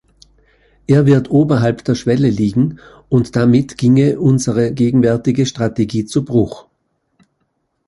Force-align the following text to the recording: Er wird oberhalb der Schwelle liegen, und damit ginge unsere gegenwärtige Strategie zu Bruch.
Er 0.87 1.05
wird 1.05 1.29
oberhalb 1.29 1.83
der 1.85 1.93
Schwelle 1.93 2.31
liegen, 2.31 2.79
und 3.07 3.35
damit 3.35 3.77
ginge 3.77 4.19
unsere 4.19 4.73
gegenwärtige 4.73 5.45
Strategie 5.45 6.05
zu 6.05 6.25
Bruch. 6.25 6.67